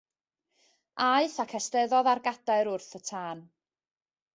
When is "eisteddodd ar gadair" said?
1.61-2.71